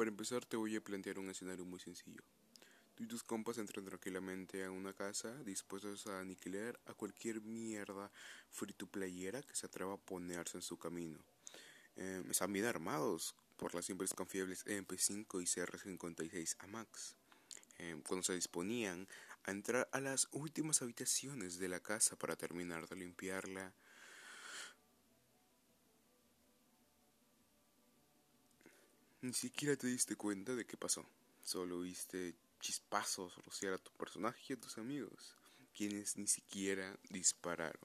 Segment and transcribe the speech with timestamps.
[0.00, 2.22] para empezar te voy a plantear un escenario muy sencillo.
[2.94, 8.10] Tú y tus compas entran tranquilamente a una casa dispuestos a aniquilar a cualquier mierda
[8.90, 11.18] playera que se atreva a ponerse en su camino.
[11.96, 17.16] Eh, están bien armados por las siempre confiables MP5 y CR56 AMAX.
[17.76, 19.06] Eh, cuando se disponían
[19.44, 23.74] a entrar a las últimas habitaciones de la casa para terminar de limpiarla,
[29.22, 31.04] Ni siquiera te diste cuenta de qué pasó.
[31.42, 35.34] Solo viste chispazos rociar a tu personaje y a tus amigos,
[35.76, 37.82] quienes ni siquiera dispararon.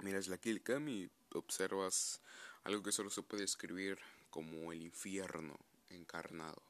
[0.00, 2.20] Miras la killcam y observas
[2.62, 3.98] algo que solo se puede escribir
[4.30, 5.58] como el infierno
[5.90, 6.62] encarnado.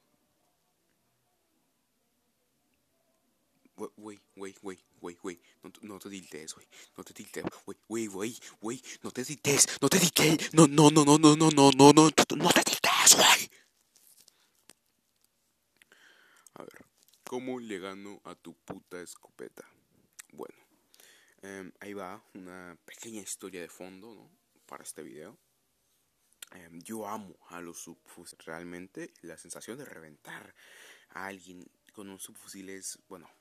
[3.97, 6.65] Wey, wey, wey, wey, wey, no, no te tiltes, wey,
[6.97, 10.89] no te tiltes, wey, wey, wey, wey, no te tiltes, no te tiltes, no, no,
[10.89, 12.49] no, no, no, no, no, no, no, no
[16.55, 16.85] A ver,
[17.23, 19.63] ¿cómo le gano a tu puta escopeta?
[20.33, 20.57] Bueno,
[21.41, 24.29] eh, ahí va una pequeña historia de fondo, ¿no?
[24.65, 25.39] Para este video.
[26.53, 28.45] Eh, yo amo a los subfusiles.
[28.45, 30.53] Realmente la sensación de reventar
[31.11, 33.31] a alguien con un subfusil es, bueno,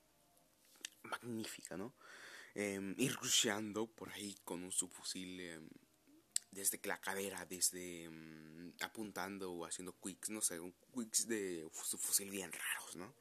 [1.02, 1.96] magnífica, ¿no?
[2.54, 5.68] Eh, ir rusheando por ahí con un subfusil em,
[6.56, 10.58] desde la cadera, desde em, apuntando o haciendo quicks, no sé,
[10.94, 13.14] quicks de subfusil bien raros, ¿no?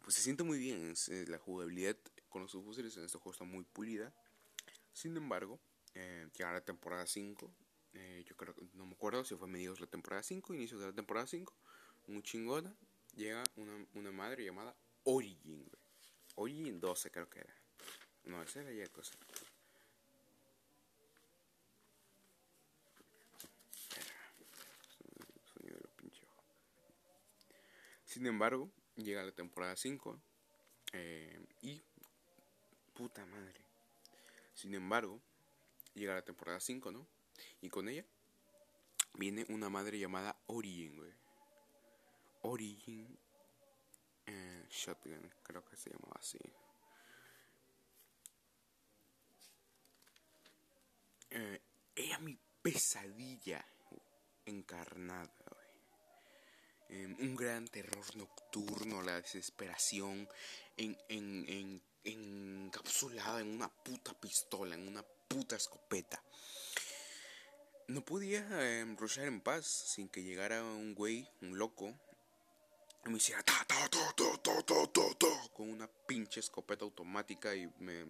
[0.00, 0.94] Pues se siente muy bien,
[1.28, 1.96] la jugabilidad
[2.28, 4.12] con los subfusiles en este juego está muy pulida.
[4.92, 5.60] Sin embargo,
[5.94, 7.54] eh, llega la temporada 5,
[7.92, 10.86] eh, yo creo no me acuerdo si fue mediados de la temporada 5, inicios de
[10.86, 11.54] la temporada 5,
[12.08, 12.74] muy chingona,
[13.14, 15.70] llega una, una madre llamada Origin,
[16.36, 17.54] Origin 12 creo que era.
[18.24, 19.12] No, esa era ya cosa.
[28.12, 30.20] Sin embargo, llega la temporada 5
[30.92, 31.80] eh, y...
[32.92, 33.64] Puta madre.
[34.52, 35.18] Sin embargo,
[35.94, 37.06] llega la temporada 5, ¿no?
[37.62, 38.04] Y con ella
[39.14, 41.10] viene una madre llamada Origin, güey.
[42.42, 43.18] Origin
[44.26, 46.38] eh, Shotgun, creo que se llamaba así.
[51.30, 51.62] Eh,
[51.96, 53.66] era mi pesadilla
[54.44, 55.32] encarnada,
[56.92, 57.28] güey.
[57.28, 60.28] un gran terror nocturno, la desesperación
[60.76, 66.22] en, en, en, encapsulada en una puta pistola, en una puta escopeta.
[67.88, 71.94] No podía eh, en paz sin que llegara un güey, un loco,
[73.04, 74.12] y me hiciera ta, ta, ta,
[75.52, 78.06] con una pinche escopeta automática y me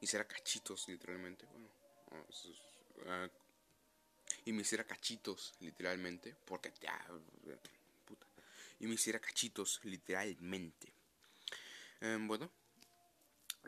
[0.00, 1.46] hiciera cachitos, literalmente.
[1.46, 1.68] Bueno,
[2.12, 3.28] uh,
[4.44, 6.98] y me hiciera cachitos, literalmente, porque ya,
[8.82, 10.92] y me hiciera cachitos, literalmente.
[12.00, 12.50] Um, bueno,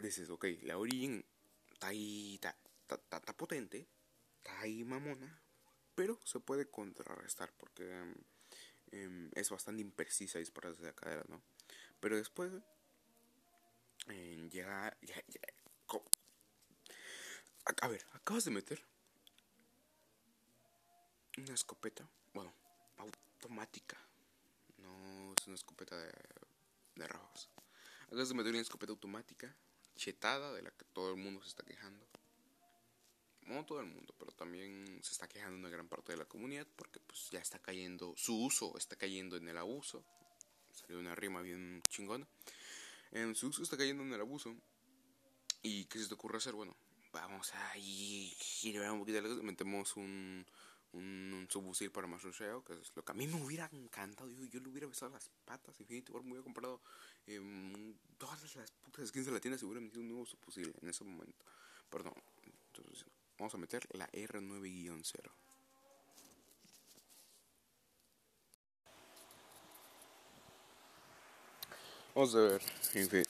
[0.02, 1.24] dices, ok, la Origin
[1.72, 2.56] está ahí, está,
[3.36, 3.86] potente,
[4.38, 5.40] está ahí mamona,
[5.94, 7.84] pero se puede contrarrestar porque
[8.92, 11.40] um, es bastante imprecisa disparar desde la cadera, ¿no?
[12.00, 12.50] Pero después
[14.50, 15.22] llega, ya,
[17.82, 18.84] a, ver, acabas de meter
[21.38, 22.52] una escopeta, bueno,
[22.96, 23.96] automática,
[24.84, 26.12] no es una escopeta de,
[26.94, 27.50] de rojos.
[28.06, 29.56] Acabas de meter una escopeta automática,
[29.96, 32.06] chetada, de la que todo el mundo se está quejando
[33.46, 36.66] no todo el mundo, pero también se está quejando una gran parte de la comunidad
[36.76, 40.04] porque pues ya está cayendo, su uso está cayendo en el abuso.
[40.72, 42.26] Salió una rima bien chingona.
[43.12, 44.56] En su uso está cayendo en el abuso.
[45.62, 46.54] ¿Y qué se te ocurre hacer?
[46.54, 46.76] Bueno,
[47.12, 50.46] vamos a girar un poquito metemos un,
[50.94, 54.30] un, subfusil para más rusheo, que es lo que a mí me hubiera encantado.
[54.30, 56.80] Yo, yo le hubiera besado las patas, Infinity War me hubiera comprado
[57.26, 60.88] eh, todas las putas skins de la tienda, se hubiera metido un nuevo subfusil en
[60.88, 61.44] ese momento.
[61.90, 63.04] Perdón, entonces
[63.38, 65.30] Vamos a meter la R9-0.
[72.14, 72.62] Vamos a ver,
[72.94, 73.24] en fin.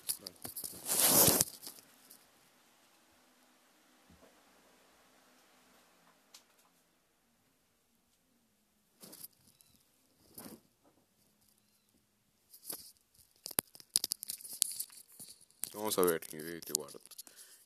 [15.75, 17.01] Vamos a ver, Infinity Ward.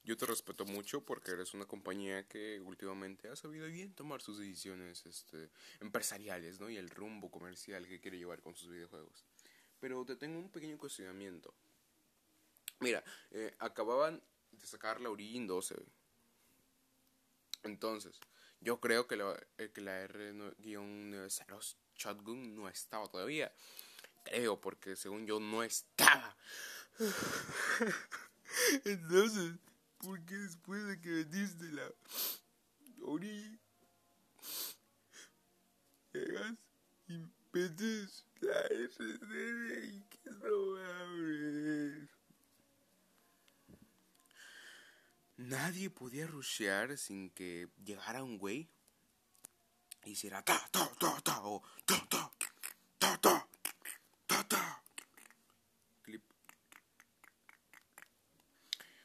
[0.02, 4.38] Yo te respeto mucho porque eres una compañía que últimamente ha sabido bien tomar sus
[4.38, 5.50] decisiones este,
[5.80, 6.70] empresariales, ¿no?
[6.70, 9.26] Y el rumbo comercial que quiere llevar con sus videojuegos.
[9.78, 11.52] Pero te tengo un pequeño cuestionamiento.
[12.80, 14.22] Mira, eh, acababan
[14.52, 15.76] de sacar la Origin 12.
[17.64, 18.18] Entonces,
[18.60, 23.52] Yo creo que, la, eh, que la R-90 Shotgun no estaba todavía.
[24.24, 26.36] Creo, porque según yo no estaba.
[28.84, 29.54] Entonces,
[29.98, 31.88] ¿por qué después de que vendiste la
[33.02, 33.58] Ori
[36.12, 36.54] llegas
[37.08, 37.18] y
[37.52, 42.08] metes la RDR y qué probable?
[45.36, 48.68] Nadie podía rushear sin que llegara un güey
[50.04, 52.32] y hiciera ta ta ta ta o ta ta
[52.98, 53.18] ta
[54.48, 54.82] ta
[56.02, 56.22] clip.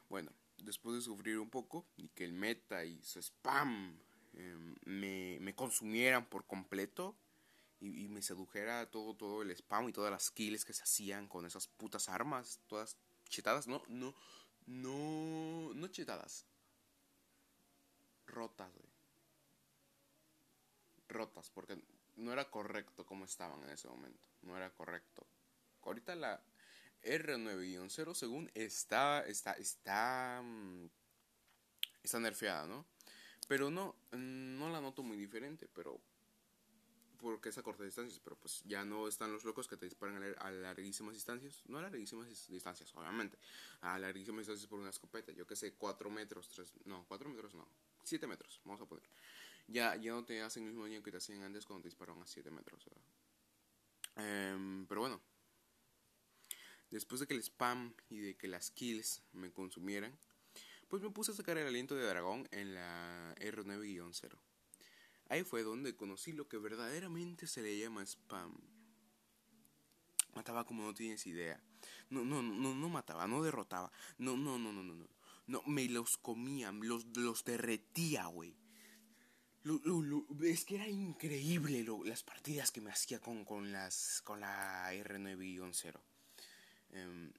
[0.10, 3.97] Bueno, después de sufrir un poco y que el meta y su spam
[4.33, 7.15] em, me, consumieran por completo
[7.79, 11.45] y, me sedujera todo todo el spam y todas las kills que se hacían con
[11.45, 12.97] esas putas armas, todas
[13.27, 14.15] chetadas, no, no,
[14.65, 16.45] no, no chetadas.
[18.25, 18.71] Rotas.
[21.09, 21.83] Rotas, porque
[22.15, 24.27] no era correcto como estaban en ese momento.
[24.41, 25.27] No era correcto.
[25.83, 26.41] Ahorita la
[27.03, 30.89] R9-0 según está, está, está, mm,
[32.03, 32.85] está nerfeada, ¿no?
[33.47, 36.00] Pero no, no la noto muy diferente, pero
[37.23, 40.21] porque es a cortas distancias, pero pues ya no están los locos que te disparan
[40.38, 43.38] a, larguísimas distancias, no a larguísimas distancias, obviamente,
[43.79, 47.55] a larguísimas distancias por una escopeta, yo que sé, 4 metros, 3, no, 4 metros
[47.55, 47.65] no,
[48.03, 49.05] 7 metros, vamos a poner.
[49.67, 52.21] Ya, ya no te hacen el mismo daño que te hacían antes cuando te dispararon
[52.21, 52.85] a 7 metros,
[54.17, 55.21] eh, pero bueno,
[56.94, 60.18] después de que el spam y de que las kills me consumieran,
[60.88, 64.38] pues me puse a sacar el aliento de dragón en la R9-0.
[65.30, 68.56] Ahí fue donde conocí lo que verdaderamente se le llama spam.
[70.36, 71.62] Mataba como no tienes idea.
[72.10, 73.92] No, no, no, no mataba, no derrotaba.
[74.19, 75.07] No, no, no, no, no, no.
[75.48, 78.56] No, me los comía, los, los derretía, güey.
[80.44, 86.00] es que era increíble las partidas que me hacía con, con, las, con la R9-0.
[86.94, 87.34] Em,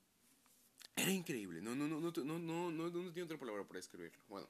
[0.97, 1.63] era increíble.
[1.63, 4.23] No, no, no, no, no, no, no, no, tiene otra palabra para describirlo.
[4.29, 4.49] Bueno.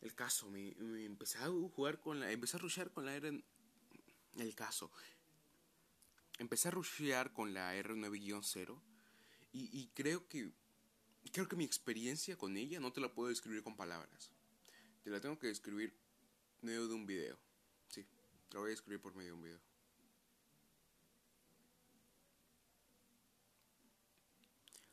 [0.00, 2.30] El caso, me, me empecé a jugar con la.
[2.30, 3.42] Empecé a rushear con la R.
[4.36, 4.90] El caso.
[6.38, 8.80] Empecé a rushear con la R9-0.
[9.52, 10.50] Y, y creo que.
[11.32, 14.32] Creo que mi experiencia con ella no te la puedo describir con palabras.
[15.04, 15.96] Te la tengo que describir
[16.62, 17.38] medio de un video.
[17.88, 18.04] Sí,
[18.48, 19.71] te la voy a describir por medio de un video.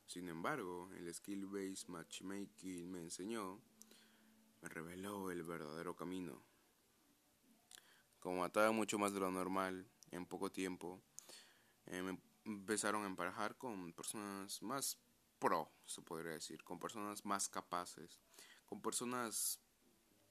[0.10, 3.62] Sin embargo, el skill based matchmaking me enseñó
[4.60, 6.42] me reveló el verdadero camino.
[8.20, 11.00] Como mataba mucho más de lo normal en poco tiempo,
[11.86, 14.98] me empezaron a emparejar con personas más
[15.38, 18.20] pro, se podría decir, con personas más capaces,
[18.66, 19.60] con personas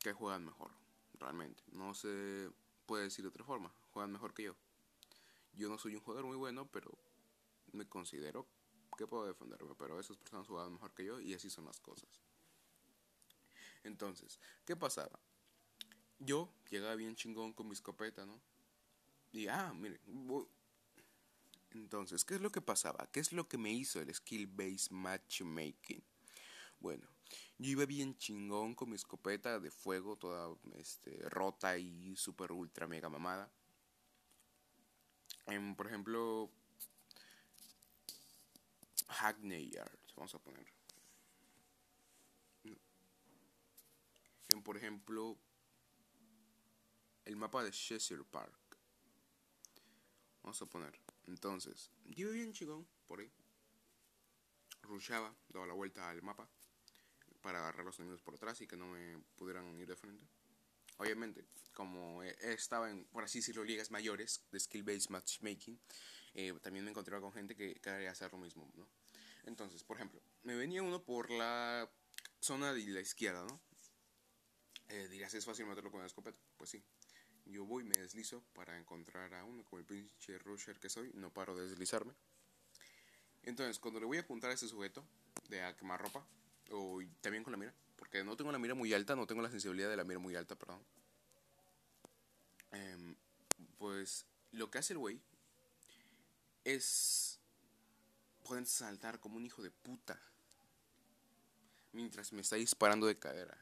[0.01, 0.73] que juegan mejor,
[1.21, 1.63] realmente.
[1.71, 2.51] No se
[2.85, 4.57] puede decir de otra forma, juegan mejor que yo.
[5.53, 6.99] Yo no soy un jugador muy bueno, pero
[7.71, 8.49] me considero
[8.99, 12.09] que puedo defenderme, pero esas personas juegan mejor que yo y así son las cosas.
[13.85, 15.19] Entonces, ¿qué pasaba?
[16.19, 18.41] Yo llegaba bien chingón con mi escopeta, ¿no?
[19.31, 20.01] Y, ah, miren,
[21.71, 23.09] entonces, ¿qué es lo que pasaba?
[23.13, 26.03] ¿Qué es lo que me hizo el skill-based matchmaking?
[26.81, 27.07] Bueno,
[27.59, 32.89] yo iba bien chingón con mi escopeta de fuego, toda este, rota y super ultra
[32.89, 33.49] mega mamada.
[35.47, 36.51] En, por ejemplo,
[39.19, 40.67] Hackney Yard, vamos a poner.
[44.51, 45.37] en, por ejemplo,
[47.25, 48.79] el mapa de Cheshire Park.
[50.43, 50.99] Vamos a poner.
[51.27, 53.31] Entonces, yo bien chingón por ahí.
[54.83, 56.49] Rushaba, daba la vuelta al mapa
[57.43, 60.27] para agarrar los enemigos por atrás y que no me pudieran ir de frente.
[60.97, 61.45] Obviamente,
[61.75, 65.79] como estaba en, por así decirlo, ligas mayores de skill-based matchmaking,
[66.35, 68.89] eh, también me encontraba con gente que quería hacer lo mismo, ¿no?
[69.49, 71.91] Entonces, por ejemplo, me venía uno por la
[72.39, 73.61] zona de la izquierda, ¿no?
[74.91, 76.39] Eh, dirás, ¿es fácil matarlo con la escopeta?
[76.59, 76.83] Pues sí.
[77.47, 81.33] Yo voy, me deslizo para encontrar a uno, como el pinche rusher que soy, no
[81.33, 82.13] paro de deslizarme.
[83.43, 85.03] Entonces, cuando le voy a apuntar a ese sujeto
[85.49, 86.27] de a quemar ropa,
[86.71, 89.51] o también con la mira, porque no tengo la mira muy alta, no tengo la
[89.51, 90.85] sensibilidad de la mira muy alta, perdón.
[92.71, 93.17] Em,
[93.79, 95.19] pues lo que hace el güey
[96.65, 97.41] es
[98.49, 100.19] poder saltar como un hijo de puta
[101.93, 103.59] mientras me está disparando de cadera.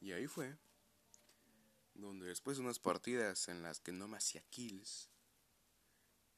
[0.00, 0.56] Y ahí fue
[1.94, 5.10] donde después de unas partidas en las que no me hacía kills,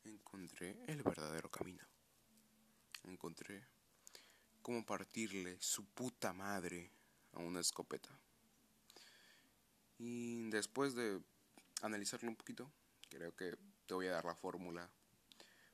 [0.02, 1.85] encontré el verdadero camino.
[3.04, 3.64] Encontré
[4.62, 6.90] cómo partirle su puta madre
[7.35, 8.11] a una escopeta.
[9.99, 11.23] Y después de
[11.83, 12.73] analizarlo un poquito,
[13.11, 13.57] creo que
[13.91, 14.89] te voy a dar la fórmula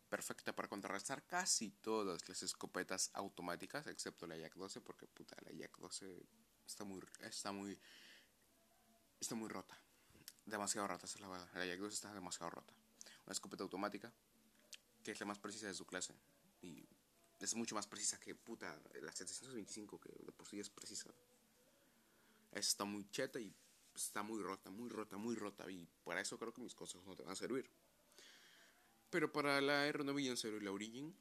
[0.09, 5.53] perfecta para contrarrestar casi todas las escopetas automáticas, excepto la Yak 12, porque puta, la
[5.53, 6.25] Yak 12
[6.67, 7.79] está muy, está muy,
[9.21, 9.79] está muy rota.
[10.47, 12.73] Demasiado rota esa la La Yak 12 está demasiado rota.
[13.27, 14.11] Una escopeta automática,
[15.05, 16.15] que es la más precisa de su clase,
[16.63, 16.89] y
[17.39, 21.11] es mucho más precisa que puta, la 725, que de por sí es precisa.
[22.53, 23.55] Esa está muy cheta y
[23.95, 27.15] está muy rota, muy rota, muy rota, y para eso creo que mis consejos no
[27.15, 27.71] te van a servir.
[29.11, 31.17] Pero para la R9-0 y la Origin,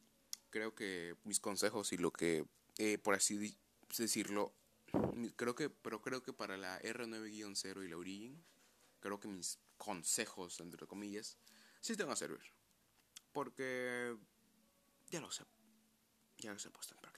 [0.49, 2.45] creo que mis consejos y lo que,
[2.77, 3.57] eh, por así
[3.97, 4.53] decirlo,
[5.35, 8.43] creo que, pero creo que para la R9-0 y la Origin,
[8.99, 11.37] creo que mis consejos, entre comillas,
[11.81, 12.41] sí te van a servir.
[13.31, 14.17] Porque
[15.09, 15.43] ya lo sé,
[16.37, 17.14] ya lo sé puesto en práctica.